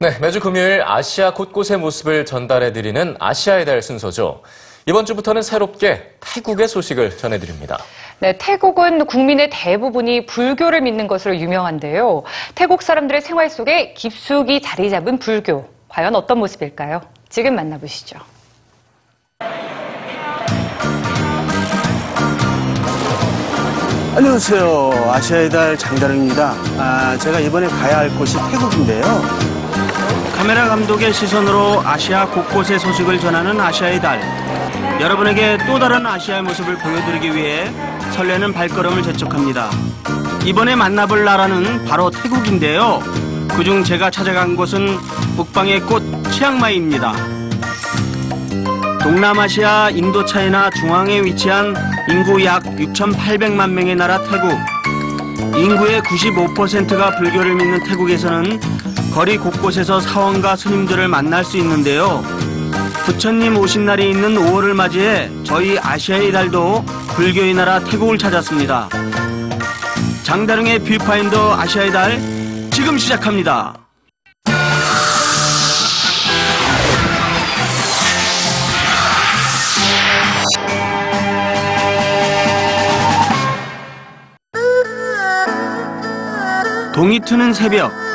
[0.00, 4.42] 네, 매주 금요일 아시아 곳곳의 모습을 전달해드리는 아시아의 달 순서죠.
[4.86, 7.78] 이번 주부터는 새롭게 태국의 소식을 전해드립니다.
[8.20, 12.22] 네, 태국은 국민의 대부분이 불교를 믿는 것으로 유명한데요.
[12.54, 15.68] 태국 사람들의 생활 속에 깊숙이 자리 잡은 불교.
[15.88, 17.00] 과연 어떤 모습일까요?
[17.28, 18.20] 지금 만나보시죠.
[24.14, 25.10] 안녕하세요.
[25.10, 26.54] 아시아의 달 장다름입니다.
[26.78, 29.57] 아, 제가 이번에 가야 할 곳이 태국인데요.
[30.38, 34.20] 카메라 감독의 시선으로 아시아 곳곳의 소식을 전하는 아시아의 달.
[35.00, 37.68] 여러분에게 또 다른 아시아의 모습을 보여드리기 위해
[38.12, 39.68] 설레는 발걸음을 재촉합니다.
[40.44, 43.02] 이번에 만나볼 나라는 바로 태국인데요.
[43.56, 44.96] 그중 제가 찾아간 곳은
[45.36, 47.14] 북방의 꽃 치앙마이입니다.
[49.02, 51.74] 동남아시아 인도차이나 중앙에 위치한
[52.08, 54.56] 인구 약 6,800만 명의 나라 태국.
[55.58, 58.60] 인구의 95%가 불교를 믿는 태국에서는
[59.18, 62.22] 거리 곳곳에서 사원과 스님들을 만날 수 있는데요.
[63.04, 66.84] 부처님 오신 날이 있는 5월을 맞이해 저희 아시아의 달도
[67.16, 68.88] 불교의 나라 태국을 찾았습니다.
[70.22, 72.20] 장다릉의 뷰파인더 아시아의 달
[72.70, 73.74] 지금 시작합니다.
[86.94, 88.07] 동이 트는 새벽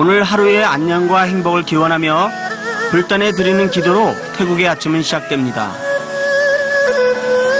[0.00, 2.30] 오늘 하루의 안녕과 행복을 기원하며
[2.92, 5.72] 불단에 드리는 기도로 태국의 아침은 시작됩니다.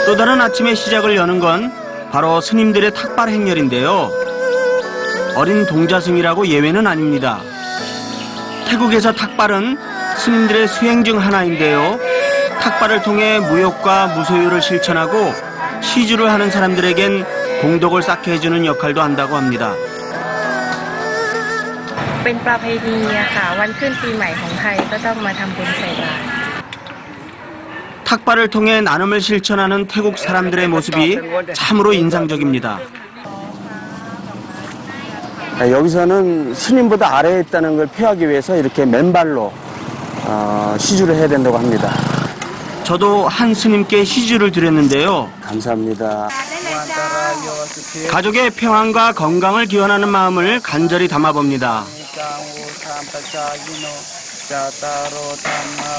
[0.07, 1.73] 또 다른 아침의 시작을 여는 건
[2.13, 4.13] 바로 스님들의 탁발 행렬인데요.
[5.35, 7.41] 어린 동자승이라고 예외는 아닙니다.
[8.69, 9.77] 태국에서 탁발은
[10.19, 11.99] 스님들의 수행 중 하나인데요.
[12.61, 15.35] 탁발을 통해 무욕과 무소유를 실천하고
[15.83, 17.27] 시주를 하는 사람들에겐
[17.63, 19.75] 공덕을 쌓게 해주는 역할도 한다고 합니다.
[22.24, 26.24] เป็นประเพณีอะค่ะ วันขึ้นปีใหม่ของไทยก็ต้องมาทำบุญใส่บาตร
[28.10, 31.18] 탁발을 통해 나눔을 실천하는 태국 사람들의 모습이
[31.54, 32.80] 참으로 인상적입니다.
[35.60, 39.52] 아, 여기서는 스님보다 아래에 있다는 걸 표하기 위해서 이렇게 맨발로
[40.26, 41.92] 어, 시주를 해야 된다고 합니다.
[42.84, 45.32] 저도 한 스님께 시주를 드렸는데요.
[45.42, 46.28] 감사합니다.
[48.12, 51.84] 가족의 평안과 건강을 기원하는 마음을 간절히 담아봅니다.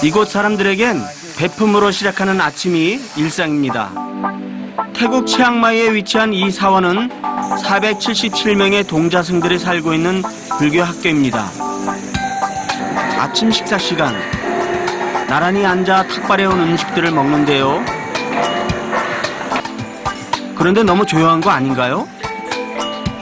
[0.03, 1.01] 이곳 사람들에겐
[1.37, 3.91] 베품으로 시작하는 아침이 일상입니다.
[4.93, 7.09] 태국 치앙마이에 위치한 이 사원은
[7.63, 10.21] 477명의 동자승들이 살고 있는
[10.57, 11.49] 불교 학교입니다.
[13.17, 14.15] 아침 식사 시간
[15.27, 17.83] 나란히 앉아 탁발해 온 음식들을 먹는데요.
[20.55, 22.07] 그런데 너무 조용한 거 아닌가요?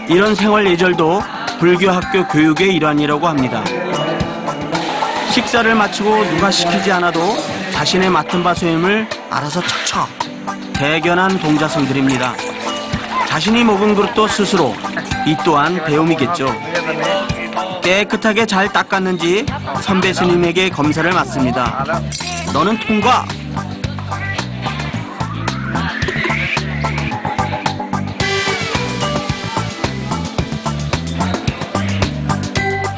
[0.09, 1.21] 이런 생활 예절도
[1.59, 3.63] 불교 학교 교육의 일환이라고 합니다.
[5.31, 7.19] 식사를 마치고 누가 시키지 않아도
[7.71, 10.07] 자신의 맡은 바 소임을 알아서 척척
[10.73, 12.33] 대견한 동자승들입니다.
[13.27, 14.75] 자신이 먹은 그릇도 스스로
[15.25, 16.47] 이 또한 배움이겠죠.
[17.83, 19.45] 깨끗하게 잘 닦았는지
[19.81, 21.85] 선배 스님에게 검사를 맡습니다.
[22.53, 23.25] 너는 통과!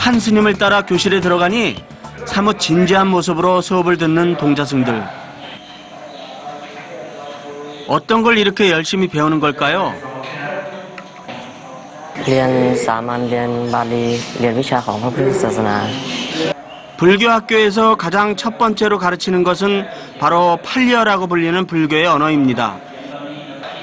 [0.09, 1.83] 한 스님을 따라 교실에 들어가니
[2.27, 5.03] 사뭇 진지한 모습으로 수업을 듣는 동자승들.
[7.87, 9.95] 어떤 걸 이렇게 열심히 배우는 걸까요?
[12.27, 12.51] เรียน
[12.87, 14.05] สามัญเรียนบาลี
[14.41, 15.77] เรียนวิชาของพระพุทธศาสนา
[16.97, 19.85] 불교 학교에서 가장 첫 번째로 가르치는 것은
[20.21, 22.77] 바로 팔리어라고 불리는 불교의 언어입니다.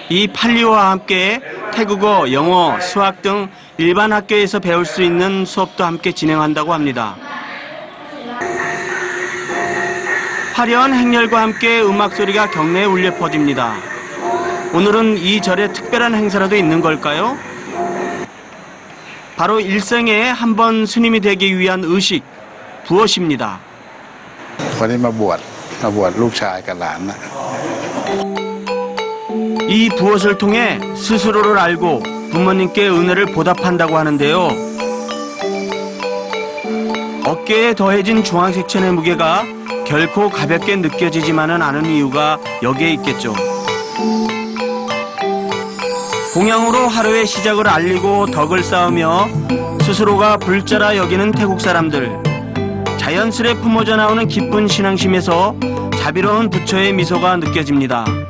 [0.09, 1.41] 이 팔리어와 함께
[1.75, 7.15] 태국어, 영어, 수학 등 일반 학교에서 배울 수 있는 수업도 함께 진행한다고 합니다.
[10.53, 13.75] 화려한 행렬과 함께 음악 소리가 경내에 울려 퍼집니다.
[14.73, 17.37] 오늘은 이 절에 특별한 행사라도 있는 걸까요?
[19.35, 22.23] 바로 일생에 한 번 스님이 되기 위한 의식,
[22.85, 23.59] 부엇입니다.
[24.79, 25.39] วันนี้มาบวช
[25.83, 27.17] มาบวชลูกชายกับหลานนะ
[29.68, 34.50] 이 부엇을 통해 스스로를 알고 부모님께 은혜를 보답한다고 하는데요.
[37.24, 39.42] 어깨에 더해진 중앙색천의 무게가
[39.84, 43.34] 결코 가볍게 느껴지지만은 않은 이유가 여기에 있겠죠.
[46.34, 49.26] 공양으로 하루의 시작을 알리고 덕을 쌓으며
[49.82, 52.22] 스스로가 불자라 여기는 태국 사람들.
[52.98, 55.56] 자연스레 품어져 나오는 기쁜 신앙심에서
[55.98, 58.25] 자비로운 부처의 미소가 느껴집니다.